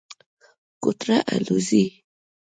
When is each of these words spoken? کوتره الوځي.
کوتره 0.83 1.17
الوځي. 1.33 1.83